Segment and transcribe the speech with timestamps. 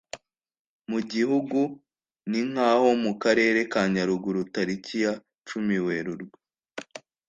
[0.91, 1.59] mu gihugu
[2.29, 5.13] ni nk’aho mu karere ka Nyaruguru tariki ya
[5.47, 6.37] cumi Werurwe